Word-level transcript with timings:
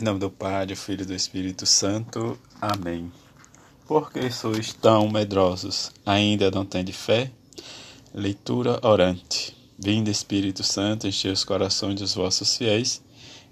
Em 0.00 0.02
nome 0.02 0.18
do 0.18 0.28
Pai, 0.28 0.66
do 0.66 0.74
Filho 0.74 1.02
e 1.02 1.06
do 1.06 1.14
Espírito 1.14 1.64
Santo. 1.64 2.36
Amém. 2.60 3.12
Por 3.86 4.10
que 4.10 4.28
sois 4.28 4.72
tão 4.72 5.08
medrosos? 5.08 5.92
Ainda 6.04 6.50
não 6.50 6.64
de 6.64 6.92
fé? 6.92 7.30
Leitura 8.12 8.80
orante. 8.82 9.56
Vinde, 9.78 10.10
Espírito 10.10 10.64
Santo, 10.64 11.06
enchei 11.06 11.30
os 11.30 11.44
corações 11.44 12.00
dos 12.00 12.12
vossos 12.12 12.56
fiéis 12.56 13.00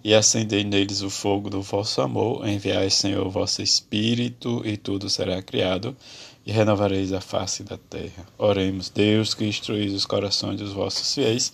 e 0.02 0.12
acendei 0.12 0.64
neles 0.64 1.00
o 1.02 1.10
fogo 1.10 1.48
do 1.48 1.62
vosso 1.62 2.00
amor. 2.00 2.44
Enviai, 2.44 2.90
Senhor, 2.90 3.24
o 3.24 3.30
vosso 3.30 3.62
Espírito 3.62 4.62
e 4.64 4.76
tudo 4.76 5.08
será 5.08 5.40
criado 5.40 5.96
e 6.44 6.50
renovareis 6.50 7.12
a 7.12 7.20
face 7.20 7.62
da 7.62 7.78
terra. 7.78 8.26
Oremos, 8.36 8.88
Deus, 8.88 9.32
que 9.32 9.44
instruís 9.44 9.92
os 9.92 10.04
corações 10.04 10.58
dos 10.58 10.72
vossos 10.72 11.14
fiéis 11.14 11.52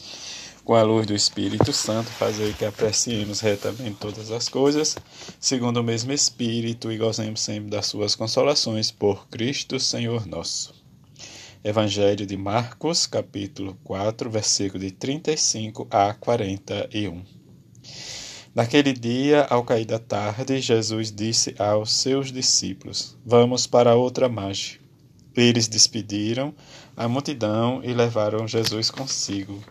com 0.68 0.74
a 0.74 0.82
luz 0.82 1.06
do 1.06 1.14
Espírito 1.14 1.72
Santo, 1.72 2.10
fazer 2.10 2.54
que 2.54 2.62
apreciemos 2.62 3.40
retamente 3.40 3.96
todas 3.98 4.30
as 4.30 4.50
coisas, 4.50 4.98
segundo 5.40 5.80
o 5.80 5.82
mesmo 5.82 6.12
Espírito, 6.12 6.92
e 6.92 6.98
gozemos 6.98 7.40
sempre 7.40 7.70
das 7.70 7.86
suas 7.86 8.14
consolações, 8.14 8.90
por 8.90 9.26
Cristo 9.28 9.80
Senhor 9.80 10.26
nosso. 10.26 10.74
Evangelho 11.64 12.26
de 12.26 12.36
Marcos, 12.36 13.06
capítulo 13.06 13.78
4, 13.82 14.28
versículo 14.28 14.84
de 14.84 14.90
35 14.90 15.88
a 15.90 16.12
41. 16.12 17.22
Naquele 18.54 18.92
dia, 18.92 19.46
ao 19.48 19.64
cair 19.64 19.86
da 19.86 19.98
tarde, 19.98 20.60
Jesus 20.60 21.10
disse 21.10 21.54
aos 21.58 21.94
seus 21.94 22.30
discípulos: 22.30 23.16
Vamos 23.24 23.66
para 23.66 23.94
outra 23.94 24.28
margem. 24.28 24.78
Eles 25.34 25.66
despediram 25.66 26.54
a 26.94 27.08
multidão 27.08 27.80
e 27.82 27.94
levaram 27.94 28.46
Jesus 28.46 28.90
consigo. 28.90 29.64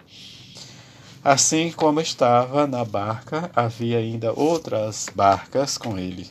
Assim 1.27 1.73
como 1.73 1.99
estava 1.99 2.66
na 2.66 2.86
barca, 2.86 3.52
havia 3.54 3.98
ainda 3.98 4.31
outras 4.31 5.08
barcas 5.13 5.77
com 5.77 6.00
ele. 6.00 6.26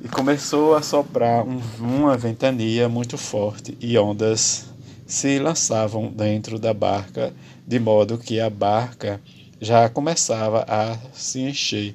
E 0.00 0.08
começou 0.08 0.74
a 0.74 0.80
soprar 0.80 1.46
um, 1.46 1.60
uma 1.78 2.16
ventania 2.16 2.88
muito 2.88 3.18
forte 3.18 3.76
e 3.78 3.98
ondas 3.98 4.64
se 5.06 5.38
lançavam 5.38 6.10
dentro 6.10 6.58
da 6.58 6.72
barca, 6.72 7.34
de 7.66 7.78
modo 7.78 8.16
que 8.16 8.40
a 8.40 8.48
barca 8.48 9.20
já 9.60 9.86
começava 9.90 10.64
a 10.66 10.96
se 11.12 11.40
encher. 11.40 11.94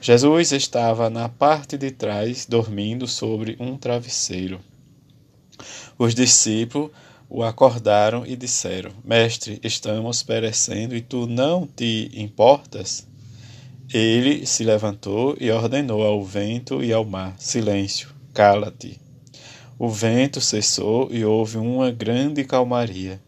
Jesus 0.00 0.50
estava 0.50 1.10
na 1.10 1.28
parte 1.28 1.76
de 1.76 1.90
trás, 1.90 2.46
dormindo 2.46 3.06
sobre 3.06 3.54
um 3.60 3.76
travesseiro. 3.76 4.60
Os 5.98 6.14
discípulos 6.14 6.90
o 7.34 7.42
acordaram 7.42 8.26
e 8.26 8.36
disseram: 8.36 8.90
Mestre, 9.02 9.58
estamos 9.64 10.22
perecendo 10.22 10.94
e 10.94 11.00
tu 11.00 11.26
não 11.26 11.66
te 11.66 12.10
importas? 12.12 13.08
Ele 13.92 14.44
se 14.44 14.62
levantou 14.62 15.34
e 15.40 15.50
ordenou 15.50 16.02
ao 16.02 16.22
vento 16.22 16.84
e 16.84 16.92
ao 16.92 17.06
mar: 17.06 17.34
Silêncio, 17.38 18.10
cala-te. 18.34 19.00
O 19.78 19.88
vento 19.88 20.42
cessou 20.42 21.08
e 21.10 21.24
houve 21.24 21.56
uma 21.56 21.90
grande 21.90 22.44
calmaria. 22.44 23.18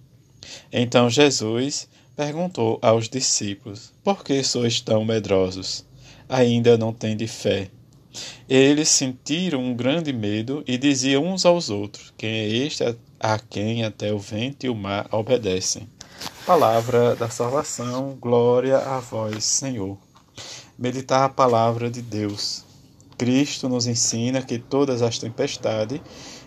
Então 0.71 1.09
Jesus 1.09 1.89
perguntou 2.15 2.79
aos 2.83 3.09
discípulos: 3.09 3.91
Por 4.05 4.23
que 4.23 4.45
sois 4.45 4.83
tão 4.83 5.03
medrosos? 5.03 5.83
Ainda 6.29 6.77
não 6.77 6.93
de 7.17 7.27
fé? 7.27 7.71
Eles 8.49 8.91
sentiram 8.91 9.65
um 9.65 9.75
grande 9.75 10.13
medo 10.13 10.63
e 10.67 10.77
diziam 10.77 11.25
uns 11.25 11.47
aos 11.47 11.71
outros: 11.71 12.13
Quem 12.19 12.31
é 12.31 12.49
este 12.49 12.85
a 13.25 13.39
quem 13.39 13.83
até 13.83 14.13
o 14.13 14.19
vento 14.19 14.67
e 14.67 14.69
o 14.69 14.75
mar 14.75 15.09
obedecem. 15.11 15.89
Palavra 16.45 17.17
da 17.17 17.31
salvação, 17.31 18.19
glória 18.21 18.77
a 18.77 19.01
vós, 19.01 19.43
Senhor. 19.45 19.97
Meditar 20.79 21.25
a 21.25 21.29
palavra 21.31 21.91
de 21.91 22.03
Deus. 22.03 22.67
Cristo 23.17 23.67
nos 23.67 23.87
ensina 23.87 24.43
que 24.43 24.59
todas 24.59 25.01
as 25.01 25.19
tempestades 25.19 26.03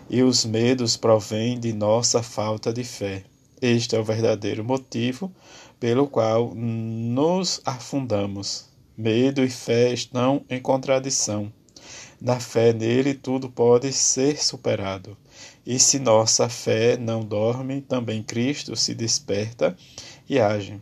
e 0.08 0.22
os 0.22 0.44
medos 0.44 0.96
provêm 0.96 1.58
de 1.58 1.72
nossa 1.72 2.22
falta 2.22 2.72
de 2.72 2.84
fé. 2.84 3.24
Este 3.60 3.96
é 3.96 3.98
o 3.98 4.04
verdadeiro 4.04 4.62
motivo 4.62 5.32
pelo 5.80 6.06
qual 6.06 6.54
nos 6.54 7.60
afundamos. 7.66 8.66
Medo 8.96 9.42
e 9.42 9.50
fé 9.50 9.92
estão 9.92 10.44
em 10.48 10.60
contradição. 10.60 11.52
Na 12.20 12.38
fé 12.38 12.72
nele, 12.72 13.14
tudo 13.14 13.48
pode 13.48 13.92
ser 13.92 14.40
superado. 14.40 15.16
E 15.68 15.78
se 15.78 15.98
nossa 15.98 16.48
fé 16.48 16.96
não 16.96 17.20
dorme, 17.22 17.82
também 17.82 18.22
Cristo 18.22 18.74
se 18.74 18.94
desperta 18.94 19.76
e 20.26 20.40
age. 20.40 20.80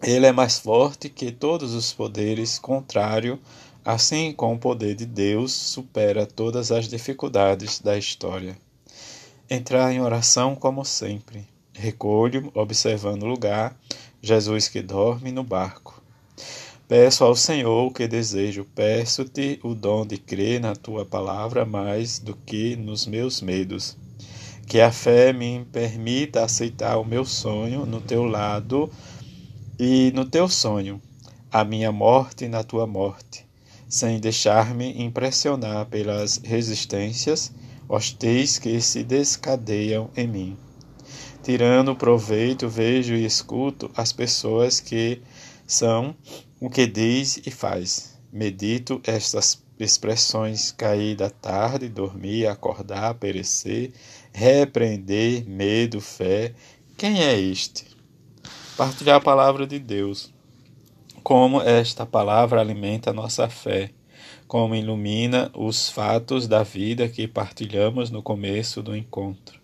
Ele 0.00 0.24
é 0.24 0.30
mais 0.30 0.56
forte 0.56 1.08
que 1.08 1.32
todos 1.32 1.74
os 1.74 1.92
poderes, 1.92 2.60
contrário, 2.60 3.40
assim 3.84 4.32
como 4.32 4.54
o 4.54 4.58
poder 4.58 4.94
de 4.94 5.04
Deus 5.04 5.52
supera 5.52 6.24
todas 6.24 6.70
as 6.70 6.86
dificuldades 6.86 7.80
da 7.80 7.98
história. 7.98 8.56
Entrar 9.50 9.92
em 9.92 10.00
oração 10.00 10.54
como 10.54 10.84
sempre. 10.84 11.44
Recolho, 11.74 12.52
observando 12.54 13.24
o 13.24 13.28
lugar, 13.28 13.76
Jesus 14.22 14.68
que 14.68 14.80
dorme 14.80 15.32
no 15.32 15.42
barco. 15.42 16.00
Peço 16.88 17.22
ao 17.22 17.36
Senhor 17.36 17.86
o 17.86 17.90
que 17.90 18.08
desejo, 18.08 18.66
peço-te 18.74 19.60
o 19.62 19.74
dom 19.74 20.06
de 20.06 20.16
crer 20.16 20.58
na 20.58 20.74
tua 20.74 21.04
palavra 21.04 21.66
mais 21.66 22.18
do 22.18 22.34
que 22.34 22.76
nos 22.76 23.06
meus 23.06 23.42
medos. 23.42 23.94
Que 24.66 24.80
a 24.80 24.90
fé 24.90 25.30
me 25.30 25.66
permita 25.70 26.42
aceitar 26.42 26.96
o 26.96 27.04
meu 27.04 27.26
sonho 27.26 27.84
no 27.84 28.00
teu 28.00 28.24
lado 28.24 28.90
e 29.78 30.10
no 30.14 30.24
teu 30.24 30.48
sonho, 30.48 30.98
a 31.52 31.62
minha 31.62 31.92
morte 31.92 32.48
na 32.48 32.64
tua 32.64 32.86
morte, 32.86 33.44
sem 33.86 34.18
deixar-me 34.18 35.02
impressionar 35.02 35.84
pelas 35.84 36.38
resistências 36.42 37.52
hostis 37.86 38.58
que 38.58 38.80
se 38.80 39.04
descadeiam 39.04 40.08
em 40.16 40.26
mim. 40.26 40.56
Tirando 41.42 41.94
proveito, 41.94 42.66
vejo 42.66 43.12
e 43.12 43.26
escuto 43.26 43.90
as 43.94 44.10
pessoas 44.10 44.80
que 44.80 45.20
são 45.66 46.16
o 46.60 46.68
que 46.68 46.86
diz 46.86 47.40
e 47.46 47.50
faz. 47.50 48.18
Medito 48.32 49.00
estas 49.04 49.62
expressões 49.78 50.72
cair 50.72 51.14
da 51.14 51.30
tarde, 51.30 51.88
dormir, 51.88 52.46
acordar, 52.46 53.14
perecer, 53.14 53.92
repreender, 54.32 55.48
medo, 55.48 56.00
fé. 56.00 56.52
Quem 56.96 57.22
é 57.22 57.38
este? 57.38 57.86
Partilhar 58.76 59.16
a 59.16 59.20
palavra 59.20 59.66
de 59.66 59.78
Deus. 59.78 60.32
Como 61.22 61.60
esta 61.60 62.04
palavra 62.04 62.60
alimenta 62.60 63.10
a 63.10 63.12
nossa 63.12 63.48
fé, 63.48 63.90
como 64.46 64.74
ilumina 64.74 65.50
os 65.54 65.90
fatos 65.90 66.48
da 66.48 66.62
vida 66.62 67.08
que 67.08 67.28
partilhamos 67.28 68.10
no 68.10 68.22
começo 68.22 68.82
do 68.82 68.96
encontro. 68.96 69.60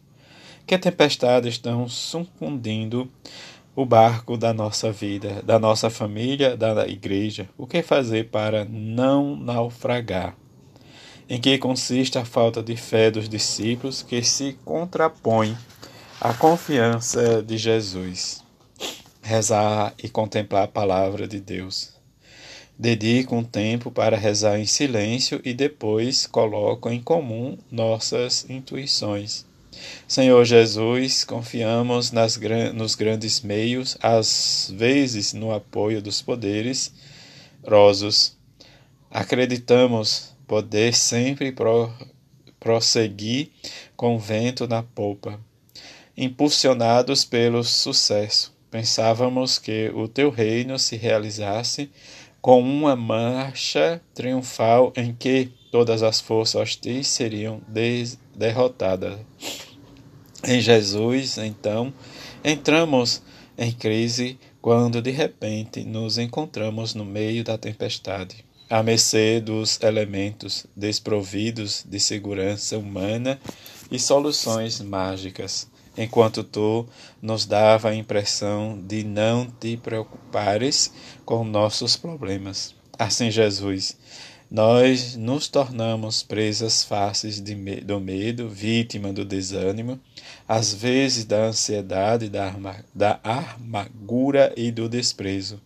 Que 0.67 0.79
tempestades 0.79 1.55
estão 1.55 1.89
sucumbindo 1.89 3.11
o 3.77 3.85
barco 3.85 4.37
da 4.37 4.55
nossa 4.55 4.93
vida, 4.93 5.43
da 5.43 5.59
nossa 5.59 5.91
família, 5.91 6.57
da 6.57 6.87
igreja. 6.87 7.49
O 7.59 7.67
que 7.67 7.83
fazer 7.83 8.31
para 8.31 8.65
não 8.65 9.35
naufragar? 9.35 10.37
Em 11.29 11.41
que 11.41 11.59
consiste 11.59 12.19
a 12.19 12.25
falta 12.25 12.63
de 12.63 12.77
fé 12.77 13.11
dos 13.11 13.29
discípulos 13.29 14.03
que 14.03 14.23
se 14.23 14.57
contrapõe 14.65 15.57
à 16.21 16.33
confiança 16.33 17.43
de 17.43 17.57
Jesus? 17.57 18.45
Rezar 19.21 19.95
e 20.03 20.09
contemplar 20.09 20.65
a 20.65 20.69
palavra 20.69 21.27
de 21.27 21.41
Deus. 21.41 21.95
Dedico 22.79 23.35
um 23.35 23.43
tempo 23.43 23.91
para 23.91 24.17
rezar 24.17 24.59
em 24.59 24.67
silêncio 24.67 25.41
e 25.45 25.55
depois 25.55 26.27
coloco 26.27 26.91
em 26.91 27.01
comum 27.01 27.57
nossas 27.71 28.49
intuições 28.49 29.47
Senhor 30.07 30.45
Jesus, 30.45 31.25
confiamos 31.25 32.13
nas, 32.13 32.39
nos 32.75 32.95
grandes 32.95 33.41
meios, 33.41 33.97
às 34.03 34.73
vezes 34.77 35.33
no 35.33 35.53
apoio 35.53 36.03
dos 36.03 36.23
poderes 36.23 36.93
rosos. 37.67 38.37
Acreditamos 39.11 40.35
poder 40.47 40.95
sempre 40.95 41.53
pro, 41.53 41.93
prosseguir 42.61 43.51
com 43.97 44.19
vento 44.19 44.67
na 44.67 44.83
polpa, 44.83 45.41
impulsionados 46.17 47.25
pelo 47.25 47.63
sucesso. 47.63 48.55
Pensávamos 48.71 49.59
que 49.59 49.91
o 49.95 50.09
teu 50.09 50.31
reino 50.31 50.79
se 50.79 50.97
realizasse 50.97 51.91
com 52.41 52.61
uma 52.61 52.97
marcha 52.97 54.03
triunfal 54.15 54.93
em 54.97 55.15
que 55.15 55.51
todas 55.75 56.05
as 56.05 56.21
forças 56.21 56.55
hostis 56.55 57.09
seriam 57.09 57.61
derrotadas. 58.33 59.19
Em 60.47 60.61
Jesus, 60.61 61.37
então, 61.37 61.93
entramos 62.45 63.21
em 63.59 63.73
crise 63.73 64.39
quando 64.63 65.03
de 65.03 65.11
repente 65.11 65.83
nos 65.83 66.17
encontramos 66.17 66.95
no 66.95 67.05
meio 67.05 67.43
da 67.43 67.59
tempestade, 67.59 68.45
à 68.71 68.85
mercê 68.85 69.41
dos 69.41 69.81
elementos 69.83 70.65
desprovidos 70.77 71.85
de 71.85 71.99
segurança 71.99 72.79
humana 72.79 73.41
e 73.91 73.99
soluções 73.99 74.81
mágicas, 74.81 75.69
enquanto 75.99 76.45
tu 76.45 76.87
nos 77.21 77.47
dava 77.47 77.89
a 77.89 77.97
impressão 77.97 78.81
de 78.81 79.03
não 79.03 79.51
te 79.51 79.77
preocupares 79.77 80.93
com 81.25 81.43
nossos 81.43 81.97
problemas. 81.97 82.77
Assim, 82.97 83.29
Jesus, 83.29 83.97
nós 84.51 85.17
nos 85.17 85.49
tornamos 85.49 86.23
presas 86.23 86.85
fáceis 86.85 87.41
do 87.41 88.01
medo, 88.01 88.49
vítima 88.49 89.13
do 89.13 89.25
desânimo, 89.25 89.99
às 90.47 90.73
vezes 90.73 91.25
da 91.25 91.45
ansiedade, 91.45 92.29
da, 92.29 92.47
arma 92.47 92.77
da 92.95 93.21
amargura 93.23 94.53
e 94.57 94.71
do 94.71 94.89
desprezo. 94.89 95.61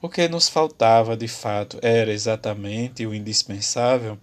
O 0.00 0.08
que 0.08 0.28
nos 0.28 0.48
faltava 0.48 1.16
de 1.16 1.28
fato 1.28 1.78
era 1.82 2.12
exatamente 2.12 3.04
o 3.06 3.14
indispensável 3.14 4.18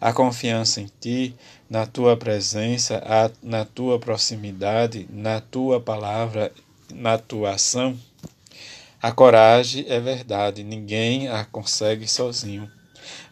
a 0.00 0.12
confiança 0.12 0.80
em 0.80 0.90
ti, 1.00 1.34
na 1.68 1.86
tua 1.86 2.16
presença, 2.16 3.02
a, 3.04 3.30
na 3.42 3.64
tua 3.64 3.98
proximidade, 3.98 5.06
na 5.10 5.40
tua 5.40 5.80
palavra, 5.80 6.52
na 6.92 7.18
tua 7.18 7.52
ação. 7.52 7.98
A 9.00 9.12
coragem 9.12 9.84
é 9.88 10.00
verdade, 10.00 10.64
ninguém 10.64 11.28
a 11.28 11.44
consegue 11.44 12.08
sozinho, 12.08 12.70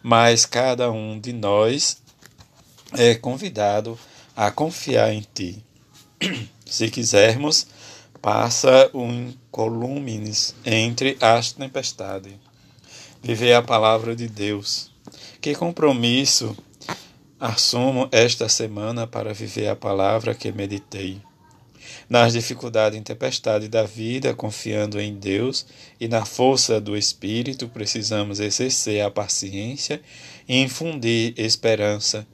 mas 0.01 0.45
cada 0.45 0.91
um 0.91 1.19
de 1.19 1.33
nós 1.33 2.01
é 2.93 3.15
convidado 3.15 3.97
a 4.35 4.51
confiar 4.51 5.13
em 5.13 5.25
ti. 5.33 5.63
Se 6.65 6.89
quisermos, 6.89 7.67
passa 8.21 8.89
um 8.93 9.33
columnes 9.51 10.55
entre 10.65 11.17
as 11.21 11.51
tempestades. 11.51 12.33
Viver 13.21 13.53
a 13.53 13.61
palavra 13.61 14.15
de 14.15 14.27
Deus 14.27 14.91
que 15.41 15.55
compromisso 15.55 16.57
assumo 17.39 18.09
esta 18.11 18.49
semana 18.49 19.05
para 19.07 19.33
viver 19.33 19.69
a 19.69 19.75
palavra 19.75 20.33
que 20.33 20.51
meditei? 20.51 21.21
Nas 22.09 22.33
dificuldades 22.33 22.97
e 22.97 23.01
tempestades 23.01 23.67
da 23.67 23.83
vida, 23.83 24.33
confiando 24.33 24.99
em 24.99 25.13
Deus 25.15 25.65
e 25.99 26.07
na 26.07 26.25
força 26.25 26.79
do 26.79 26.95
Espírito, 26.95 27.67
precisamos 27.67 28.39
exercer 28.39 29.01
a 29.01 29.11
paciência 29.11 30.01
e 30.47 30.61
infundir 30.61 31.33
esperança. 31.37 32.25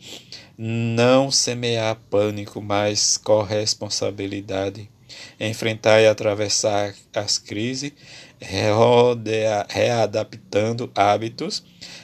Não 0.57 1.31
semear 1.31 1.97
pânico, 2.09 2.61
mas 2.61 3.17
corresponsabilidade. 3.17 4.89
Enfrentar 5.39 6.01
e 6.01 6.07
atravessar 6.07 6.93
as 7.13 7.37
crises, 7.37 7.91
readaptando 9.69 10.91
hábitos 10.93 11.63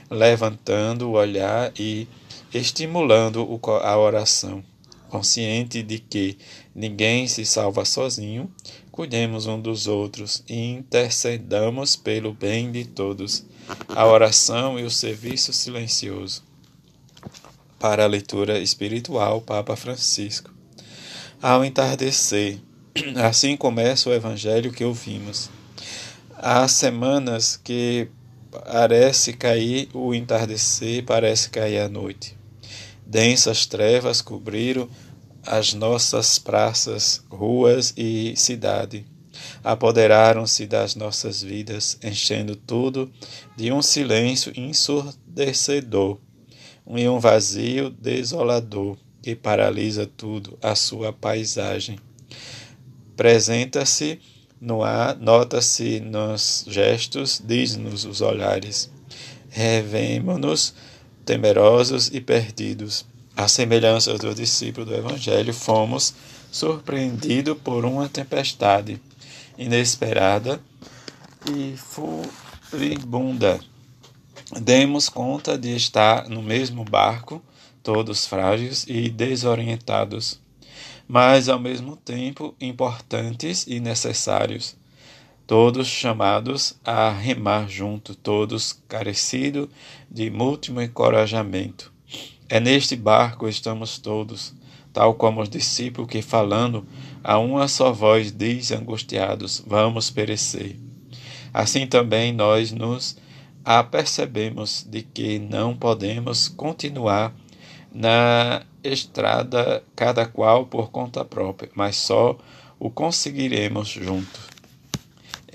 levantando 0.09 1.09
o 1.09 1.11
olhar 1.13 1.71
e 1.77 2.07
estimulando 2.53 3.59
a 3.83 3.97
oração. 3.97 4.63
Consciente 5.09 5.83
de 5.83 5.99
que 5.99 6.37
ninguém 6.73 7.27
se 7.27 7.45
salva 7.45 7.83
sozinho, 7.83 8.49
cuidemos 8.91 9.47
um 9.47 9.59
dos 9.59 9.87
outros 9.87 10.43
e 10.47 10.55
intercedamos 10.55 11.95
pelo 11.95 12.33
bem 12.33 12.71
de 12.71 12.85
todos. 12.85 13.45
A 13.89 14.05
oração 14.05 14.79
e 14.79 14.83
o 14.83 14.89
serviço 14.89 15.51
silencioso. 15.51 16.43
Para 17.79 18.03
a 18.03 18.07
leitura 18.07 18.59
espiritual, 18.59 19.41
Papa 19.41 19.75
Francisco. 19.75 20.51
Ao 21.41 21.65
entardecer, 21.65 22.59
assim 23.23 23.57
começa 23.57 24.09
o 24.09 24.13
evangelho 24.13 24.71
que 24.71 24.83
ouvimos. 24.83 25.49
Há 26.37 26.67
semanas 26.67 27.57
que 27.57 28.09
Parece 28.51 29.33
cair 29.33 29.89
o 29.93 30.13
entardecer, 30.13 31.03
parece 31.05 31.51
cair 31.51 31.79
a 31.79 31.87
noite. 31.87 32.35
Densas 33.09 33.65
trevas 33.65 34.21
cobriram 34.21 34.87
as 35.43 35.73
nossas 35.73 36.37
praças, 36.37 37.23
ruas 37.27 37.91
e 37.97 38.35
cidade. 38.35 39.03
Apoderaram-se 39.63 40.67
das 40.67 40.93
nossas 40.93 41.41
vidas, 41.41 41.97
enchendo 42.03 42.55
tudo 42.55 43.11
de 43.57 43.71
um 43.71 43.81
silêncio 43.81 44.53
ensurdecedor 44.55 46.19
e 46.87 47.09
um 47.09 47.17
vazio 47.17 47.89
desolador 47.89 48.95
que 49.23 49.35
paralisa 49.35 50.05
tudo, 50.05 50.55
a 50.61 50.75
sua 50.75 51.11
paisagem. 51.11 51.97
Apresenta-se 53.13 54.19
no 54.61 54.83
ar, 54.83 55.17
nota-se 55.17 55.99
nos 55.99 56.63
gestos, 56.67 57.41
diz-nos 57.43 58.05
os 58.05 58.21
olhares. 58.21 58.91
Revemo-nos 59.49 60.75
temerosos 61.29 62.09
e 62.11 62.19
perdidos. 62.19 63.05
À 63.37 63.47
semelhança 63.47 64.17
dos 64.17 64.33
discípulos 64.33 64.89
do 64.89 64.95
Evangelho, 64.95 65.53
fomos 65.53 66.15
surpreendidos 66.51 67.55
por 67.63 67.85
uma 67.85 68.09
tempestade 68.09 68.99
inesperada 69.55 70.59
e 71.47 71.75
furibunda. 71.77 73.59
Demos 74.59 75.07
conta 75.07 75.55
de 75.55 75.75
estar 75.75 76.27
no 76.27 76.41
mesmo 76.41 76.83
barco, 76.83 77.39
todos 77.83 78.25
frágeis 78.25 78.83
e 78.87 79.07
desorientados 79.07 80.39
mas 81.07 81.49
ao 81.49 81.59
mesmo 81.59 81.95
tempo 81.95 82.53
importantes 82.61 83.65
e 83.67 83.79
necessários, 83.79 84.75
todos 85.49 85.87
chamados 85.87 86.75
a 86.85 87.09
remar 87.09 87.67
junto, 87.67 88.13
todos 88.13 88.79
carecidos 88.87 89.67
de 90.07 90.29
múltiplo 90.29 90.79
encorajamento. 90.79 91.91
É 92.47 92.59
neste 92.59 92.95
barco 92.95 93.49
estamos 93.49 93.97
todos, 93.97 94.53
tal 94.93 95.15
como 95.15 95.41
os 95.41 95.49
discípulos 95.49 96.07
que, 96.07 96.21
falando 96.21 96.85
a 97.23 97.39
uma 97.39 97.67
só 97.67 97.91
voz, 97.91 98.31
diz 98.31 98.71
angustiados: 98.71 99.63
Vamos 99.65 100.11
perecer. 100.11 100.77
Assim 101.51 101.87
também 101.87 102.31
nós 102.31 102.71
nos 102.71 103.17
apercebemos 103.65 104.85
de 104.87 105.01
que 105.01 105.39
não 105.39 105.75
podemos 105.75 106.47
continuar 106.47 107.33
na 107.91 108.61
estrada, 108.83 109.83
cada 109.95 110.27
qual 110.27 110.67
por 110.67 110.91
conta 110.91 111.25
própria, 111.25 111.71
mas 111.73 111.95
só 111.95 112.37
o 112.79 112.91
conseguiremos 112.91 113.87
juntos. 113.87 114.48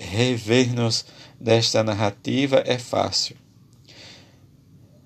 Rever-nos 0.05 1.05
desta 1.39 1.83
narrativa 1.83 2.63
é 2.65 2.77
fácil. 2.77 3.35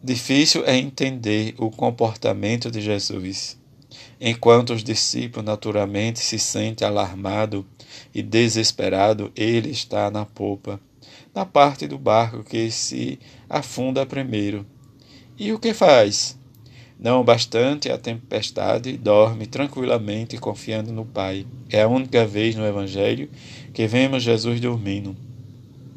Difícil 0.03 0.63
é 0.65 0.77
entender 0.77 1.55
o 1.57 1.69
comportamento 1.69 2.69
de 2.69 2.79
Jesus. 2.81 3.57
Enquanto 4.21 4.73
os 4.73 4.83
discípulos 4.83 5.45
naturalmente 5.45 6.19
se 6.19 6.37
sentem 6.37 6.87
alarmados 6.87 7.65
e 8.13 8.21
desesperados, 8.21 9.31
ele 9.35 9.71
está 9.71 10.11
na 10.11 10.25
popa, 10.25 10.79
na 11.33 11.45
parte 11.45 11.87
do 11.87 11.97
barco 11.97 12.43
que 12.43 12.69
se 12.69 13.19
afunda 13.49 14.05
primeiro. 14.05 14.65
E 15.37 15.51
o 15.53 15.59
que 15.59 15.73
faz? 15.73 16.37
Não 16.99 17.23
bastante 17.23 17.89
a 17.89 17.97
tempestade, 17.97 18.97
dorme 18.97 19.47
tranquilamente 19.47 20.37
confiando 20.37 20.91
no 20.91 21.05
Pai. 21.05 21.47
É 21.69 21.83
a 21.83 21.87
única 21.87 22.27
vez 22.27 22.55
no 22.55 22.65
Evangelho 22.65 23.29
que 23.73 23.87
vemos 23.87 24.23
Jesus 24.23 24.59
dormindo. 24.59 25.15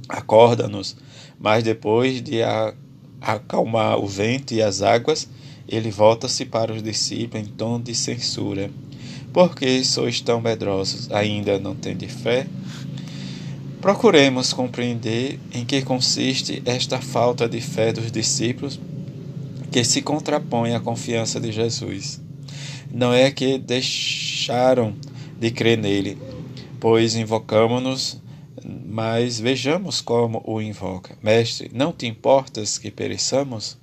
Acorda-nos, 0.08 0.96
mas 1.38 1.64
depois 1.64 2.22
de 2.22 2.40
acalmar 3.20 3.98
o 3.98 4.06
vento 4.06 4.52
e 4.52 4.62
as 4.62 4.82
águas, 4.82 5.28
ele 5.68 5.90
volta-se 5.90 6.44
para 6.44 6.72
os 6.72 6.82
discípulos 6.82 7.46
em 7.46 7.50
tom 7.50 7.80
de 7.80 7.94
censura. 7.94 8.70
Por 9.32 9.56
que 9.56 9.82
sois 9.84 10.20
tão 10.20 10.40
medrosos? 10.40 11.10
Ainda 11.10 11.58
não 11.58 11.74
tendes 11.74 12.12
fé? 12.12 12.46
Procuremos 13.80 14.52
compreender 14.52 15.40
em 15.52 15.64
que 15.64 15.82
consiste 15.82 16.62
esta 16.64 17.00
falta 17.00 17.48
de 17.48 17.60
fé 17.60 17.92
dos 17.92 18.12
discípulos 18.12 18.78
que 19.72 19.82
se 19.82 20.02
contrapõe 20.02 20.74
à 20.74 20.80
confiança 20.80 21.40
de 21.40 21.50
Jesus. 21.50 22.20
Não 22.92 23.12
é 23.12 23.30
que 23.30 23.58
deixaram 23.58 24.94
de 25.40 25.50
crer 25.50 25.78
nele, 25.78 26.18
pois 26.82 27.14
invocamos-nos, 27.14 28.20
mas 28.64 29.38
vejamos 29.38 30.00
como 30.00 30.42
o 30.44 30.60
invoca. 30.60 31.16
Mestre, 31.22 31.70
não 31.72 31.92
te 31.92 32.08
importas 32.08 32.76
que 32.76 32.90
pereçamos? 32.90 33.78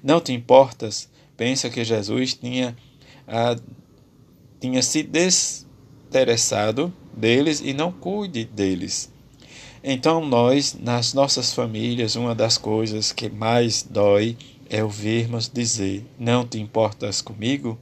Não 0.00 0.20
te 0.20 0.32
importas? 0.32 1.10
Pensa 1.36 1.68
que 1.68 1.82
Jesus 1.82 2.34
tinha, 2.34 2.76
a, 3.26 3.56
tinha 4.60 4.80
se 4.80 5.02
desinteressado 5.02 6.94
deles 7.12 7.60
e 7.60 7.74
não 7.74 7.90
cuide 7.90 8.44
deles. 8.44 9.12
Então, 9.82 10.24
nós, 10.24 10.78
nas 10.80 11.12
nossas 11.12 11.52
famílias, 11.52 12.14
uma 12.14 12.32
das 12.32 12.56
coisas 12.56 13.10
que 13.10 13.28
mais 13.28 13.82
dói 13.82 14.36
é 14.68 14.84
ouvirmos 14.84 15.50
dizer: 15.52 16.06
Não 16.16 16.46
te 16.46 16.60
importas 16.60 17.20
comigo? 17.20 17.76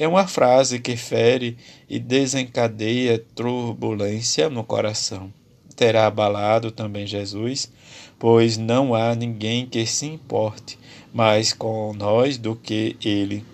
É 0.00 0.08
uma 0.08 0.26
frase 0.26 0.78
que 0.78 0.96
fere 0.96 1.58
e 1.86 1.98
desencadeia 1.98 3.22
turbulência 3.34 4.48
no 4.48 4.64
coração. 4.64 5.30
Terá 5.76 6.06
abalado 6.06 6.70
também 6.70 7.06
Jesus, 7.06 7.70
pois 8.18 8.56
não 8.56 8.94
há 8.94 9.14
ninguém 9.14 9.66
que 9.66 9.84
se 9.84 10.06
importe 10.06 10.78
mais 11.12 11.52
com 11.52 11.92
nós 11.92 12.38
do 12.38 12.56
que 12.56 12.96
ele. 13.04 13.44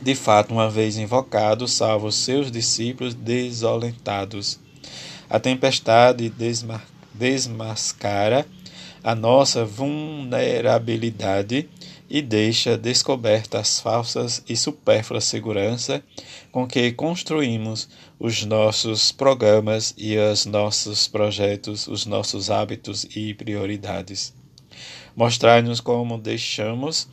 De 0.00 0.14
fato, 0.14 0.54
uma 0.54 0.70
vez 0.70 0.96
invocado, 0.96 1.68
salva 1.68 2.06
os 2.06 2.14
seus 2.14 2.50
discípulos 2.50 3.12
desolentados. 3.12 4.58
A 5.28 5.38
tempestade 5.38 6.32
desmascara 7.12 8.46
a 9.04 9.14
nossa 9.14 9.66
vulnerabilidade 9.66 11.68
e 12.10 12.20
deixa 12.20 12.76
descobertas 12.76 13.60
as 13.60 13.80
falsas 13.80 14.42
e 14.48 14.56
supérfluas 14.56 15.24
segurança 15.24 16.02
com 16.50 16.66
que 16.66 16.90
construímos 16.90 17.88
os 18.18 18.44
nossos 18.44 19.12
programas 19.12 19.94
e 19.96 20.18
os 20.18 20.44
nossos 20.44 21.06
projetos, 21.06 21.86
os 21.86 22.04
nossos 22.06 22.50
hábitos 22.50 23.04
e 23.14 23.32
prioridades. 23.34 24.34
Mostrar-nos 25.14 25.80
como 25.80 26.18
deixamos 26.18 27.08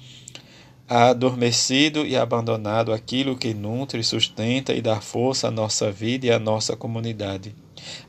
adormecido 0.89 2.06
e 2.06 2.16
abandonado 2.16 2.94
aquilo 2.94 3.36
que 3.36 3.54
nutre, 3.54 4.04
sustenta 4.04 4.74
e 4.74 4.82
dá 4.82 5.01
força 5.01 5.50
à 5.50 5.51
nossa 5.51 5.92
vida 5.92 6.27
e 6.27 6.32
à 6.32 6.39
nossa 6.39 6.75
comunidade. 6.75 7.54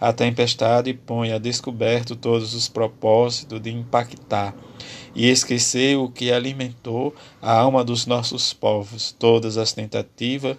A 0.01 0.13
tempestade 0.13 0.95
põe 0.95 1.33
a 1.33 1.39
descoberto 1.39 2.17
todos 2.17 2.55
os 2.55 2.69
propósitos 2.69 3.61
de 3.61 3.71
impactar 3.71 4.55
e 5.15 5.29
esquecer 5.29 5.97
o 5.97 6.09
que 6.09 6.33
alimentou 6.33 7.15
a 7.41 7.53
alma 7.53 7.85
dos 7.85 8.07
nossos 8.07 8.53
povos, 8.53 9.15
todas 9.19 9.57
as 9.57 9.73
tentativas 9.73 10.57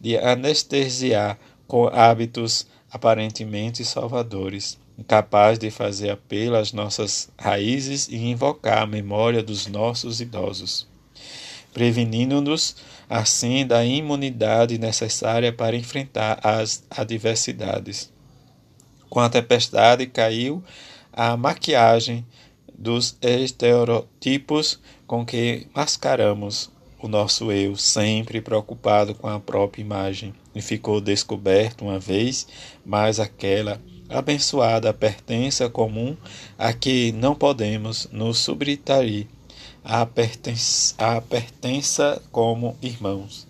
de 0.00 0.16
anestesiar 0.16 1.38
com 1.66 1.86
hábitos 1.88 2.66
aparentemente 2.90 3.84
salvadores, 3.84 4.78
incapaz 4.98 5.58
de 5.58 5.70
fazer 5.70 6.10
apelo 6.10 6.56
às 6.56 6.72
nossas 6.72 7.28
raízes 7.38 8.08
e 8.08 8.16
invocar 8.16 8.82
a 8.82 8.86
memória 8.86 9.42
dos 9.42 9.66
nossos 9.66 10.20
idosos 10.20 10.86
prevenindo-nos 11.76 12.74
assim 13.06 13.66
da 13.66 13.84
imunidade 13.84 14.78
necessária 14.78 15.52
para 15.52 15.76
enfrentar 15.76 16.40
as 16.42 16.82
adversidades. 16.90 18.10
Com 19.10 19.20
a 19.20 19.28
tempestade 19.28 20.06
caiu 20.06 20.64
a 21.12 21.36
maquiagem 21.36 22.24
dos 22.78 23.16
estereotipos 23.22 24.78
com 25.06 25.24
que 25.24 25.66
mascaramos 25.74 26.70
o 27.00 27.08
nosso 27.08 27.52
eu, 27.52 27.76
sempre 27.76 28.40
preocupado 28.40 29.14
com 29.14 29.28
a 29.28 29.38
própria 29.38 29.82
imagem, 29.82 30.34
e 30.54 30.62
ficou 30.62 31.00
descoberto 31.00 31.82
uma 31.82 31.98
vez 31.98 32.46
mais 32.84 33.20
aquela 33.20 33.80
abençoada 34.08 34.92
pertença 34.92 35.68
comum 35.68 36.16
a 36.58 36.72
que 36.72 37.12
não 37.12 37.34
podemos 37.34 38.08
nos 38.10 38.38
subtrair 38.38 39.26
a 39.84 40.04
pertença, 40.04 40.94
a 40.98 41.20
pertença 41.20 42.20
como 42.32 42.76
irmãos. 42.82 43.46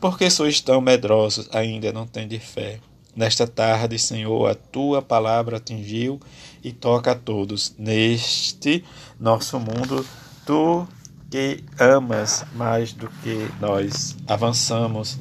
Porque 0.00 0.30
sois 0.30 0.60
tão 0.60 0.80
medrosos, 0.80 1.48
ainda 1.52 1.92
não 1.92 2.06
de 2.26 2.38
fé. 2.38 2.80
Nesta 3.14 3.46
tarde, 3.46 3.98
Senhor, 3.98 4.48
a 4.48 4.54
tua 4.54 5.02
palavra 5.02 5.56
atingiu 5.56 6.20
e 6.62 6.72
toca 6.72 7.12
a 7.12 7.14
todos. 7.14 7.74
Neste 7.76 8.84
nosso 9.18 9.58
mundo, 9.58 10.06
tu 10.46 10.86
que 11.30 11.62
amas 11.78 12.44
mais 12.54 12.92
do 12.92 13.08
que 13.22 13.48
nós, 13.60 14.16
avançamos 14.26 15.18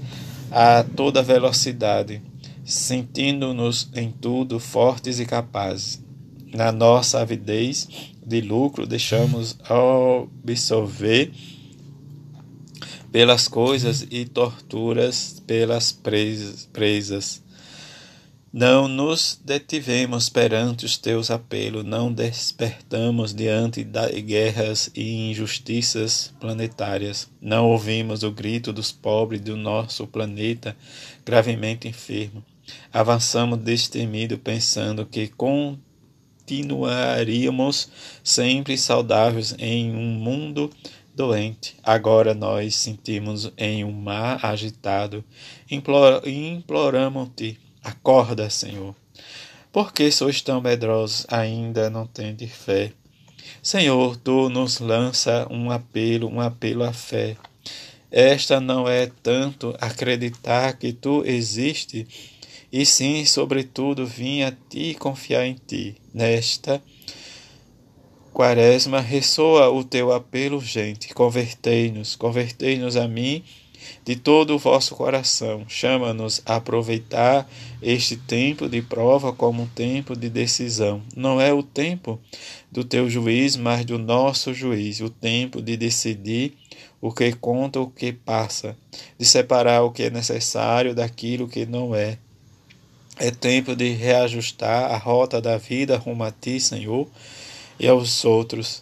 a 0.52 0.84
toda 0.84 1.22
velocidade, 1.22 2.22
sentindo-nos 2.66 3.90
em 3.94 4.12
tudo 4.12 4.60
fortes 4.60 5.20
e 5.20 5.26
capazes. 5.26 6.02
Na 6.54 6.72
nossa 6.72 7.22
avidez, 7.22 7.88
de 8.26 8.42
lucro 8.42 8.88
deixamos 8.88 9.58
absorver 10.44 11.32
pelas 13.12 13.48
coisas 13.48 14.06
e 14.10 14.26
torturas 14.26 15.42
pelas 15.46 15.92
presas. 15.92 17.44
Não 18.52 18.88
nos 18.88 19.40
detivemos 19.46 20.28
perante 20.28 20.84
os 20.84 20.98
teus 20.98 21.30
apelos, 21.30 21.86
não 21.86 22.12
despertamos 22.12 23.32
diante 23.32 23.84
de 23.84 24.22
guerras 24.24 24.90
e 24.96 25.30
injustiças 25.30 26.34
planetárias, 26.40 27.30
não 27.40 27.70
ouvimos 27.70 28.24
o 28.24 28.32
grito 28.32 28.74
dos 28.74 28.92
pobres 28.92 29.40
do 29.40 29.56
nosso 29.56 30.08
planeta 30.08 30.76
gravemente 31.24 31.88
enfermo. 31.88 32.44
Avançamos 32.92 33.60
destemido 33.60 34.40
pensando 34.40 35.06
que 35.06 35.28
continuaríamos 35.28 37.88
sempre 38.24 38.80
saudáveis 38.80 39.54
em 39.60 39.92
um 39.92 40.16
mundo 40.16 40.72
doente. 41.16 41.76
Agora 41.84 42.34
nós 42.34 42.76
sentimos 42.76 43.52
em 43.56 43.84
um 43.84 43.92
mar 43.92 44.44
agitado. 44.44 45.24
Imploramos-te, 45.70 47.60
acorda, 47.84 48.50
Senhor. 48.50 48.96
Por 49.72 49.94
que 49.94 50.12
sois 50.12 50.42
tão 50.42 50.62
medrosos, 50.62 51.26
ainda 51.30 51.90
não 51.90 52.08
tendes 52.08 52.52
fé? 52.52 52.92
Senhor, 53.62 54.16
tu 54.18 54.50
nos 54.50 54.80
lança 54.80 55.48
um 55.52 55.70
apelo, 55.70 56.28
um 56.28 56.42
apelo 56.42 56.84
à 56.84 56.94
fé. 56.94 57.36
Esta 58.12 58.60
não 58.60 58.88
é 58.88 59.12
tanto 59.22 59.76
acreditar 59.80 60.74
que 60.74 60.92
tu 60.92 61.24
existes, 61.26 62.06
e 62.72 62.86
sim, 62.86 63.26
sobretudo, 63.26 64.06
vim 64.06 64.42
a 64.42 64.52
ti 64.52 64.96
confiar 64.98 65.46
em 65.46 65.56
ti. 65.56 65.96
Nesta 66.14 66.82
quaresma, 68.34 69.00
ressoa 69.00 69.70
o 69.70 69.84
teu 69.84 70.12
apelo 70.12 70.58
urgente. 70.58 71.14
Convertei-nos, 71.14 72.16
convertei-nos 72.16 72.96
a 72.96 73.08
mim 73.08 73.44
de 74.06 74.16
todo 74.16 74.56
o 74.56 74.60
vosso 74.60 74.96
coração. 74.96 75.66
Chama-nos 75.68 76.42
a 76.46 76.56
aproveitar 76.56 77.50
este 77.82 78.16
tempo 78.16 78.68
de 78.68 78.82
prova 78.82 79.32
como 79.34 79.64
um 79.64 79.68
tempo 79.68 80.16
de 80.16 80.30
decisão. 80.30 81.02
Não 81.16 81.40
é 81.40 81.54
o 81.54 81.64
tempo 81.64 82.20
do 82.72 82.84
teu 82.84 83.10
juiz, 83.10 83.56
mas 83.56 83.86
do 83.86 83.98
nosso 83.98 84.54
juiz, 84.54 85.00
o 85.02 85.10
tempo 85.10 85.62
de 85.62 85.78
decidir 85.78 86.54
o 87.02 87.12
que 87.12 87.32
conta, 87.34 87.80
o 87.80 87.90
que 87.90 88.12
passa, 88.12 88.76
de 89.18 89.26
separar 89.26 89.84
o 89.84 89.92
que 89.92 90.04
é 90.04 90.10
necessário 90.10 90.94
daquilo 90.94 91.48
que 91.48 91.66
não 91.66 91.96
é 91.96 92.18
é 93.20 93.32
tempo 93.32 93.76
de 93.76 93.90
reajustar 93.90 94.94
a 94.94 94.98
rota 94.98 95.42
da 95.42 95.58
vida 95.58 95.98
rumo 95.98 96.24
a 96.24 96.32
Ti, 96.32 96.58
Senhor, 96.58 97.06
e 97.78 97.86
aos 97.86 98.24
outros. 98.24 98.82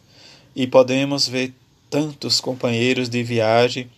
E 0.56 0.68
podemos 0.68 1.28
ver 1.28 1.54
tantos 1.90 2.40
companheiros 2.40 3.10
de 3.10 3.24
viagem 3.24 3.90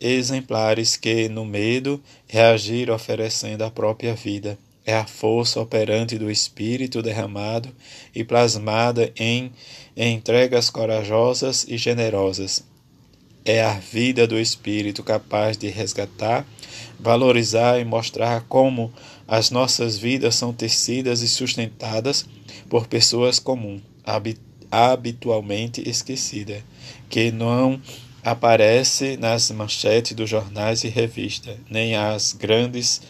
exemplares 0.00 0.96
que, 0.96 1.28
no 1.28 1.44
medo, 1.44 2.02
reagiram 2.26 2.94
oferecendo 2.94 3.62
a 3.62 3.70
própria 3.70 4.14
vida. 4.14 4.58
É 4.84 4.94
a 4.94 5.06
força 5.06 5.60
operante 5.60 6.16
do 6.16 6.30
Espírito 6.30 7.02
derramado 7.02 7.68
e 8.14 8.22
plasmada 8.22 9.12
em, 9.16 9.50
entregas 9.96 10.70
corajosas 10.70 11.66
e 11.68 11.76
generosas. 11.76 12.64
É 13.44 13.62
a 13.64 13.74
vida 13.74 14.26
do 14.26 14.38
Espírito 14.38 15.02
capaz 15.02 15.56
de 15.56 15.68
resgatar, 15.68 16.46
valorizar 17.00 17.80
e 17.80 17.84
mostrar 17.84 18.44
como 18.48 18.92
as 19.26 19.50
nossas 19.50 19.98
vidas 19.98 20.36
são 20.36 20.52
tecidas 20.52 21.20
e 21.20 21.28
sustentadas 21.28 22.24
por 22.68 22.86
pessoas 22.86 23.38
comuns, 23.40 23.82
habitualmente 24.70 25.88
esquecidas, 25.88 26.62
que 27.08 27.32
não 27.32 27.80
aparece 28.26 29.16
nas 29.16 29.52
manchetes 29.52 30.12
dos 30.12 30.28
jornais 30.28 30.82
e 30.82 30.88
revistas, 30.88 31.56
nem 31.70 31.94
as 31.94 32.32
grandes 32.32 33.00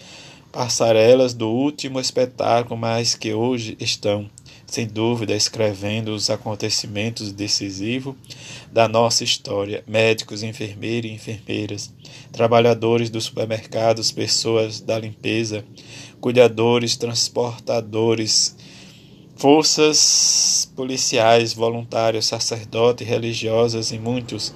passarelas 0.52 1.32
do 1.32 1.49
último 1.49 1.99
espetáculo, 1.99 2.78
mas 2.78 3.14
que 3.14 3.32
hoje 3.32 3.78
estão, 3.80 4.28
sem 4.66 4.87
dúvida, 4.87 5.35
escrevendo 5.35 6.08
os 6.14 6.28
acontecimentos 6.28 7.32
decisivos 7.32 8.14
da 8.70 8.87
nossa 8.87 9.25
história. 9.25 9.82
Médicos, 9.87 10.42
enfermeiros 10.42 11.11
e 11.11 11.14
enfermeiras, 11.14 11.90
trabalhadores 12.30 13.08
dos 13.08 13.25
supermercados, 13.25 14.12
pessoas 14.12 14.82
da 14.82 14.99
limpeza, 14.99 15.64
cuidadores, 16.20 16.94
transportadores, 16.94 18.54
forças 19.35 20.70
policiais, 20.76 21.54
voluntários, 21.54 22.26
sacerdotes, 22.26 23.08
religiosas 23.08 23.92
e 23.92 23.99
muitos, 23.99 24.54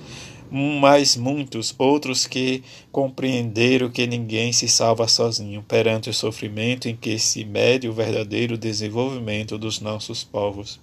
mais 0.51 1.17
muitos 1.17 1.75
outros 1.79 2.27
que 2.27 2.63
compreenderam 2.91 3.91
que 3.91 4.07
ninguém 4.07 4.53
se 4.53 4.69
salva 4.69 5.07
sozinho 5.07 5.63
perante 5.63 6.11
o 6.11 6.15
sofrimento 6.15 6.89
em 6.89 6.97
que 6.97 7.19
se 7.19 7.45
mede 7.45 7.89
o 7.89 7.93
verdadeiro 7.93 8.59
desenvolvimento 8.59 9.57
dos 9.57 9.81
nossos 9.81 10.25
povos. 10.25 10.81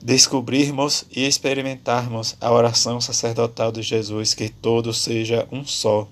Descobrirmos 0.00 1.04
e 1.10 1.26
experimentarmos 1.26 2.36
a 2.40 2.52
oração 2.52 3.00
sacerdotal 3.00 3.72
de 3.72 3.82
Jesus, 3.82 4.32
que 4.32 4.48
todo 4.48 4.94
seja 4.94 5.48
um 5.50 5.64
só, 5.64 6.08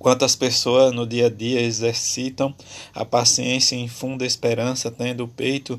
Quantas 0.00 0.34
pessoas 0.34 0.94
no 0.94 1.06
dia 1.06 1.26
a 1.26 1.28
dia 1.28 1.60
exercitam 1.60 2.54
a 2.94 3.04
paciência 3.04 3.76
e 3.76 3.80
infundem 3.80 4.26
esperança, 4.26 4.90
tendo 4.90 5.24
o 5.24 5.28
peito 5.28 5.78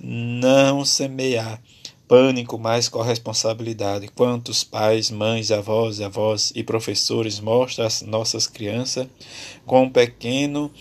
não 0.00 0.84
semear 0.84 1.62
pânico, 2.10 2.58
mas 2.58 2.88
corresponsabilidade. 2.88 4.08
Quantos 4.08 4.64
pais, 4.64 5.12
mães, 5.12 5.52
avós, 5.52 6.00
avós 6.00 6.52
e 6.56 6.64
professores 6.64 7.38
mostram 7.38 7.86
às 7.86 8.02
nossas 8.02 8.48
crianças 8.48 9.06
com 9.64 9.84
um 9.84 9.88
pequeno 9.88 10.72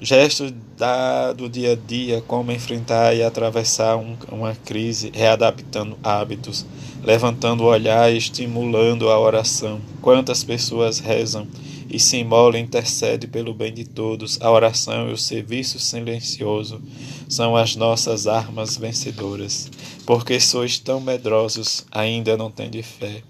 Gestos 0.00 0.52
da, 0.76 1.32
do 1.32 1.48
dia 1.48 1.72
a 1.72 1.76
dia, 1.76 2.20
como 2.26 2.50
enfrentar 2.50 3.14
e 3.14 3.22
atravessar 3.22 3.96
um, 3.96 4.16
uma 4.30 4.54
crise, 4.54 5.10
readaptando 5.14 5.96
hábitos, 6.02 6.66
levantando 7.02 7.62
o 7.62 7.66
olhar 7.66 8.12
e 8.12 8.18
estimulando 8.18 9.08
a 9.08 9.18
oração. 9.18 9.80
Quantas 10.02 10.42
pessoas 10.42 10.98
rezam 10.98 11.46
e 11.88 11.98
se 12.00 12.16
imolam 12.16 12.58
e 12.58 12.62
intercedem 12.62 13.30
pelo 13.30 13.54
bem 13.54 13.72
de 13.72 13.84
todos. 13.84 14.38
A 14.42 14.50
oração 14.50 15.08
e 15.08 15.12
o 15.12 15.16
serviço 15.16 15.78
silencioso 15.78 16.82
são 17.34 17.56
as 17.56 17.74
nossas 17.74 18.28
armas 18.28 18.76
vencedoras. 18.76 19.68
Porque 20.06 20.38
sois 20.38 20.78
tão 20.78 21.00
medrosos, 21.00 21.84
ainda 21.90 22.36
não 22.36 22.50
de 22.50 22.82
fé. 22.82 23.24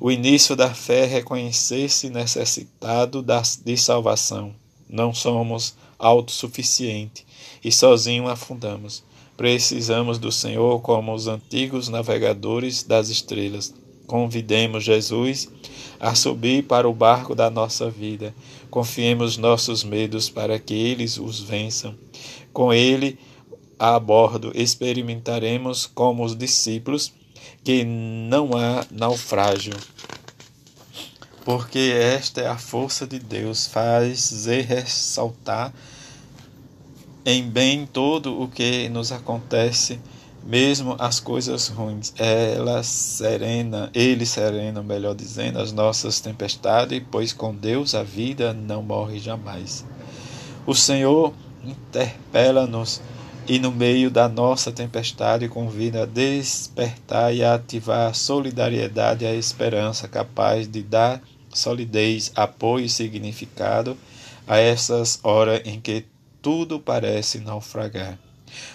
O 0.00 0.10
início 0.10 0.56
da 0.56 0.74
fé 0.74 1.04
é 1.04 1.06
reconhecer-se 1.06 2.10
necessitado 2.10 3.24
de 3.64 3.76
salvação. 3.76 4.52
Não 4.88 5.14
somos 5.14 5.74
autossuficientes 5.96 7.24
e 7.62 7.70
sozinho 7.70 8.26
afundamos. 8.26 9.04
Precisamos 9.36 10.18
do 10.18 10.32
Senhor 10.32 10.80
como 10.80 11.14
os 11.14 11.28
antigos 11.28 11.88
navegadores 11.88 12.82
das 12.82 13.10
estrelas. 13.10 13.72
Convidemos 14.06 14.82
Jesus 14.82 15.48
a 16.00 16.14
subir 16.14 16.64
para 16.64 16.88
o 16.88 16.92
barco 16.92 17.34
da 17.34 17.48
nossa 17.48 17.88
vida. 17.88 18.34
Confiemos 18.70 19.36
nossos 19.36 19.84
medos 19.84 20.28
para 20.28 20.58
que 20.58 20.74
eles 20.74 21.18
os 21.18 21.40
vençam. 21.40 21.94
Com 22.52 22.72
ele 22.72 23.18
a 23.78 23.98
bordo 23.98 24.52
experimentaremos 24.54 25.86
como 25.86 26.24
os 26.24 26.36
discípulos 26.36 27.12
que 27.64 27.84
não 27.84 28.50
há 28.56 28.84
naufrágio. 28.90 29.74
Porque 31.44 31.78
esta 31.78 32.42
é 32.42 32.46
a 32.46 32.58
força 32.58 33.06
de 33.06 33.18
Deus, 33.18 33.66
faz 33.66 34.46
ressaltar 34.46 35.72
em 37.24 37.48
bem 37.48 37.86
todo 37.86 38.40
o 38.40 38.48
que 38.48 38.88
nos 38.88 39.12
acontece, 39.12 39.98
mesmo 40.44 40.96
as 40.98 41.20
coisas 41.20 41.68
ruins. 41.68 42.12
Ela 42.18 42.82
serena, 42.82 43.90
ele 43.94 44.26
serena, 44.26 44.82
melhor 44.82 45.14
dizendo, 45.14 45.58
as 45.58 45.72
nossas 45.72 46.20
tempestades, 46.20 47.02
pois 47.10 47.32
com 47.32 47.54
Deus 47.54 47.94
a 47.94 48.02
vida 48.02 48.52
não 48.52 48.82
morre 48.82 49.18
jamais. 49.18 49.84
O 50.66 50.74
Senhor 50.74 51.32
interpela-nos 51.64 53.00
e 53.48 53.58
no 53.58 53.72
meio 53.72 54.10
da 54.10 54.28
nossa 54.28 54.70
tempestade 54.70 55.48
convida 55.48 56.02
a 56.02 56.06
despertar 56.06 57.34
e 57.34 57.42
a 57.42 57.54
ativar 57.54 58.10
a 58.10 58.14
solidariedade 58.14 59.24
e 59.24 59.28
a 59.28 59.34
esperança 59.34 60.06
capaz 60.06 60.68
de 60.68 60.82
dar 60.82 61.20
solidez, 61.52 62.30
apoio 62.36 62.84
e 62.84 62.88
significado 62.88 63.96
a 64.46 64.58
essas 64.58 65.18
horas 65.22 65.62
em 65.64 65.80
que 65.80 66.06
tudo 66.40 66.78
parece 66.78 67.38
naufragar. 67.38 68.18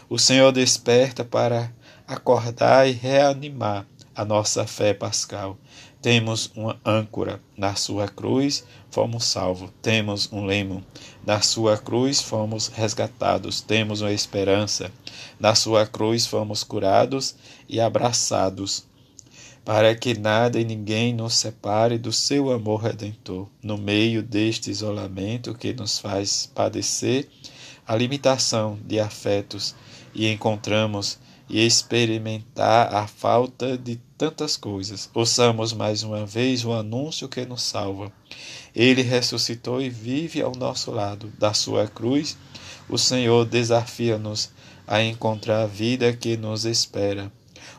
O 0.09 0.17
Senhor 0.17 0.51
desperta 0.51 1.23
para 1.23 1.71
acordar 2.07 2.87
e 2.87 2.91
reanimar 2.91 3.85
a 4.15 4.23
nossa 4.23 4.65
fé 4.65 4.93
pascal. 4.93 5.57
Temos 6.05 6.51
uma 6.55 6.79
âncora, 6.85 7.41
na 7.57 7.73
sua 7.73 8.07
cruz 8.07 8.63
fomos 8.91 9.25
salvos. 9.25 9.71
Temos 9.81 10.31
um 10.31 10.45
lemo, 10.45 10.85
na 11.25 11.41
sua 11.41 11.79
cruz 11.79 12.21
fomos 12.21 12.67
resgatados. 12.67 13.59
Temos 13.59 14.01
uma 14.01 14.11
esperança, 14.11 14.91
na 15.39 15.55
sua 15.55 15.87
cruz 15.87 16.27
fomos 16.27 16.63
curados 16.63 17.35
e 17.67 17.81
abraçados 17.81 18.85
para 19.65 19.95
que 19.95 20.13
nada 20.13 20.59
e 20.59 20.63
ninguém 20.63 21.11
nos 21.11 21.33
separe 21.33 21.97
do 21.97 22.13
seu 22.13 22.51
amor 22.51 22.83
redentor. 22.83 23.49
No 23.63 23.75
meio 23.75 24.21
deste 24.21 24.69
isolamento 24.69 25.55
que 25.55 25.73
nos 25.73 25.97
faz 25.97 26.45
padecer 26.53 27.27
a 27.87 27.95
limitação 27.95 28.77
de 28.85 28.99
afetos 28.99 29.73
e 30.13 30.27
encontramos 30.27 31.17
e 31.49 31.65
experimentar 31.65 32.93
a 32.93 33.07
falta 33.07 33.77
de 33.77 33.97
tantas 34.17 34.57
coisas. 34.57 35.09
Ouçamos 35.13 35.73
mais 35.73 36.03
uma 36.03 36.25
vez 36.25 36.65
o 36.65 36.73
anúncio 36.73 37.29
que 37.29 37.45
nos 37.45 37.61
salva. 37.61 38.11
Ele 38.75 39.01
ressuscitou 39.01 39.81
e 39.81 39.89
vive 39.89 40.41
ao 40.41 40.53
nosso 40.55 40.91
lado. 40.91 41.31
Da 41.37 41.53
sua 41.53 41.87
cruz, 41.87 42.37
o 42.89 42.97
Senhor 42.97 43.45
desafia-nos 43.45 44.51
a 44.87 45.01
encontrar 45.01 45.63
a 45.63 45.67
vida 45.67 46.13
que 46.13 46.37
nos 46.37 46.65
espera. 46.65 47.31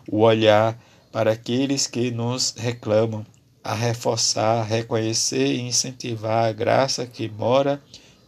O 0.09 0.21
olhar 0.21 0.79
para 1.13 1.33
aqueles 1.33 1.87
que 1.87 2.11
nos 2.11 2.55
reclamam, 2.57 3.25
a 3.63 3.75
reforçar, 3.75 4.63
reconhecer 4.63 5.55
e 5.55 5.61
incentivar 5.61 6.45
a 6.45 6.53
graça 6.53 7.07
que 7.07 7.29
mora 7.29 7.83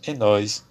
em 0.07 0.15
nós. 0.15 0.65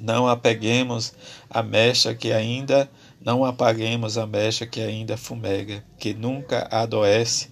Não 0.00 0.26
apeguemos 0.26 1.12
a 1.48 1.62
mecha 1.62 2.14
que 2.14 2.32
ainda 2.32 2.90
não 3.20 3.44
apaguemos 3.44 4.16
a 4.16 4.26
mecha 4.26 4.66
que 4.66 4.80
ainda 4.80 5.16
fumega, 5.16 5.84
que 5.98 6.14
nunca 6.14 6.68
adoece, 6.70 7.48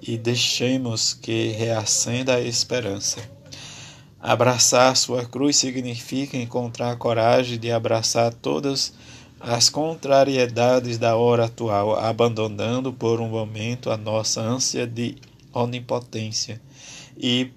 e 0.00 0.18
deixemos 0.18 1.14
que 1.14 1.48
reacenda 1.48 2.34
a 2.34 2.40
esperança. 2.40 3.20
Abraçar 4.20 4.96
sua 4.96 5.24
cruz 5.24 5.56
significa 5.56 6.36
encontrar 6.36 6.96
coragem 6.96 7.58
de 7.58 7.70
abraçar 7.70 8.32
todas 8.34 8.92
as 8.92 9.12
as 9.42 9.68
contrariedades 9.68 10.98
da 10.98 11.16
hora 11.16 11.46
atual, 11.46 11.98
abandonando 11.98 12.92
por 12.92 13.20
um 13.20 13.28
momento 13.28 13.90
a 13.90 13.96
nossa 13.96 14.40
ânsia 14.40 14.86
de 14.86 15.16
onipotência 15.52 16.62
e 17.16 17.50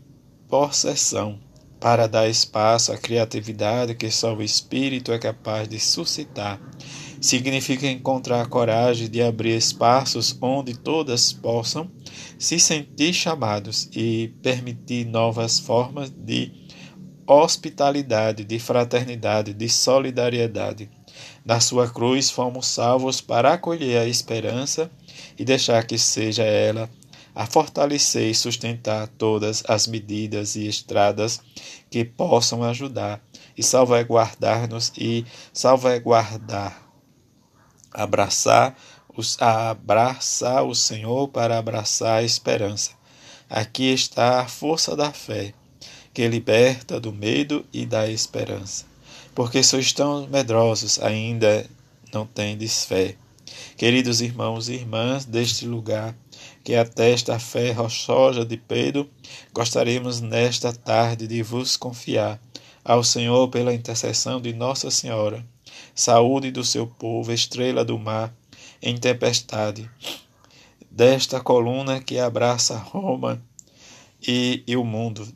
possessão, 0.49 1.37
para 1.79 2.07
dar 2.07 2.27
espaço 2.27 2.91
à 2.91 2.97
criatividade 2.97 3.93
que 3.93 4.09
só 4.09 4.33
o 4.33 4.41
Espírito 4.41 5.11
é 5.11 5.19
capaz 5.19 5.67
de 5.67 5.79
suscitar. 5.79 6.59
Significa 7.19 7.87
encontrar 7.87 8.41
a 8.41 8.45
coragem 8.45 9.09
de 9.09 9.21
abrir 9.21 9.55
espaços 9.55 10.37
onde 10.41 10.77
todas 10.77 11.33
possam 11.33 11.89
se 12.37 12.59
sentir 12.59 13.13
chamados 13.13 13.89
e 13.95 14.33
permitir 14.41 15.05
novas 15.05 15.59
formas 15.59 16.09
de 16.09 16.51
hospitalidade, 17.27 18.43
de 18.43 18.59
fraternidade, 18.59 19.53
de 19.53 19.67
solidariedade. 19.67 20.89
Na 21.43 21.59
sua 21.59 21.89
cruz 21.89 22.29
fomos 22.29 22.67
salvos 22.67 23.21
para 23.21 23.53
acolher 23.53 23.99
a 23.99 24.07
esperança 24.07 24.91
e 25.37 25.45
deixar 25.45 25.85
que 25.85 25.97
seja 25.97 26.43
ela 26.43 26.89
a 27.33 27.45
fortalecer 27.45 28.29
e 28.29 28.35
sustentar 28.35 29.07
todas 29.07 29.61
as 29.67 29.87
medidas 29.87 30.55
e 30.55 30.67
estradas 30.67 31.41
que 31.89 32.05
possam 32.05 32.63
ajudar 32.63 33.21
e 33.57 33.63
salvaguardar-nos 33.63 34.91
e 34.97 35.25
salvaguardar, 35.51 36.84
abraçar 37.95 38.77
os, 39.15 39.41
abraçar 39.41 40.63
o 40.63 40.75
Senhor 40.75 41.27
para 41.29 41.57
abraçar 41.57 42.19
a 42.19 42.23
esperança. 42.23 42.91
Aqui 43.49 43.91
está 43.91 44.41
a 44.41 44.47
força 44.47 44.95
da 44.95 45.11
fé, 45.11 45.53
que 46.13 46.27
liberta 46.27 46.99
do 46.99 47.11
medo 47.11 47.65
e 47.73 47.85
da 47.85 48.09
esperança 48.09 48.85
porque 49.35 49.61
sois 49.61 49.91
tão 49.91 50.25
medrosos, 50.27 50.97
ainda 50.99 51.69
não 52.11 52.25
tendes 52.25 52.85
fé. 52.85 53.15
Queridos 53.75 54.21
irmãos 54.21 54.69
e 54.69 54.73
irmãs 54.73 55.25
deste 55.25 55.67
lugar, 55.67 56.15
que 56.63 56.73
atesta 56.73 57.35
a 57.35 57.39
fé 57.39 57.73
rochosa 57.73 58.45
de 58.45 58.55
Pedro, 58.55 59.09
gostaríamos 59.53 60.21
nesta 60.21 60.71
tarde 60.71 61.27
de 61.27 61.43
vos 61.43 61.75
confiar 61.75 62.39
ao 62.83 63.03
Senhor 63.03 63.49
pela 63.49 63.73
intercessão 63.73 64.39
de 64.39 64.53
Nossa 64.53 64.89
Senhora, 64.89 65.45
saúde 65.93 66.51
do 66.51 66.63
seu 66.63 66.87
povo, 66.87 67.31
estrela 67.31 67.83
do 67.83 67.97
mar, 67.97 68.33
em 68.81 68.97
tempestade, 68.97 69.89
desta 70.89 71.39
coluna 71.39 72.01
que 72.01 72.19
abraça 72.19 72.77
Roma 72.77 73.41
e, 74.25 74.63
e 74.67 74.75
o 74.75 74.83
mundo, 74.83 75.27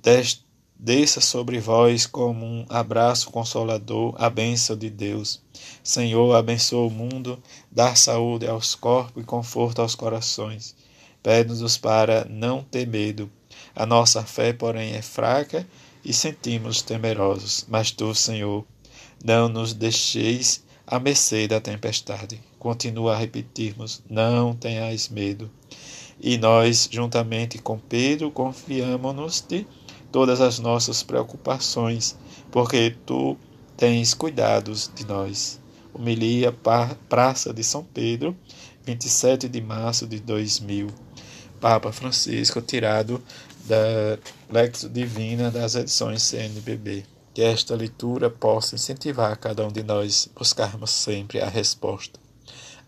Desça 0.81 1.19
sobre 1.19 1.59
vós 1.59 2.05
como 2.05 2.45
um 2.45 2.65
abraço 2.69 3.29
consolador 3.31 4.15
a 4.17 4.29
bênção 4.29 4.77
de 4.77 4.89
Deus. 4.89 5.41
Senhor, 5.83 6.33
abençoa 6.33 6.87
o 6.87 6.89
mundo, 6.89 7.37
dá 7.69 7.93
saúde 7.95 8.47
aos 8.47 8.75
corpos 8.75 9.21
e 9.21 9.25
conforto 9.25 9.81
aos 9.81 9.93
corações. 9.93 10.73
Pede-nos 11.21 11.77
para 11.77 12.23
não 12.29 12.63
ter 12.63 12.87
medo. 12.87 13.29
A 13.75 13.85
nossa 13.85 14.23
fé, 14.23 14.53
porém, 14.53 14.93
é 14.93 15.01
fraca 15.01 15.67
e 16.01 16.13
sentimos 16.13 16.81
temerosos. 16.81 17.65
Mas 17.67 17.91
tu, 17.91 18.15
Senhor, 18.15 18.65
não 19.23 19.49
nos 19.49 19.73
deixeis 19.73 20.63
à 20.85 20.99
mercê 20.99 21.47
da 21.47 21.59
tempestade. 21.59 22.41
Continua 22.57 23.13
a 23.13 23.17
repetirmos: 23.17 24.01
não 24.09 24.53
tenhais 24.53 25.09
medo. 25.09 25.49
E 26.19 26.37
nós, 26.37 26.89
juntamente 26.91 27.57
com 27.59 27.79
Pedro, 27.79 28.29
confiamos-nos-te 28.31 29.65
todas 30.11 30.41
as 30.41 30.59
nossas 30.59 31.01
preocupações, 31.01 32.17
porque 32.51 32.95
tu 33.05 33.37
tens 33.77 34.13
cuidados 34.13 34.91
de 34.93 35.05
nós. 35.05 35.59
Homilia 35.93 36.55
Praça 37.07 37.53
de 37.53 37.63
São 37.63 37.83
Pedro, 37.83 38.35
27 38.85 39.47
de 39.47 39.61
março 39.61 40.05
de 40.07 40.19
2000. 40.19 40.87
Papa 41.59 41.91
Francisco, 41.91 42.61
tirado 42.61 43.21
da 43.65 44.17
Lexo 44.49 44.89
Divina 44.89 45.51
das 45.51 45.75
edições 45.75 46.23
CNBB. 46.23 47.03
Que 47.39 47.43
esta 47.45 47.73
leitura 47.73 48.29
possa 48.29 48.75
incentivar 48.75 49.37
cada 49.37 49.65
um 49.65 49.71
de 49.71 49.81
nós 49.81 50.27
buscarmos 50.35 50.89
sempre 50.89 51.39
a 51.39 51.47
resposta. 51.47 52.19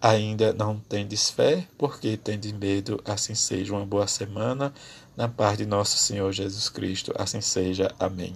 Ainda 0.01 0.51
não 0.51 0.77
tendes 0.77 1.29
fé, 1.29 1.65
porque 1.77 2.17
tendes 2.17 2.51
medo, 2.51 3.01
assim 3.05 3.33
seja 3.33 3.71
uma 3.71 3.85
boa 3.85 4.07
semana, 4.07 4.73
na 5.15 5.29
paz 5.29 5.57
de 5.57 5.65
nosso 5.65 5.97
Senhor 5.97 6.33
Jesus 6.33 6.67
Cristo, 6.67 7.13
assim 7.17 7.39
seja. 7.39 7.95
Amém. 7.97 8.35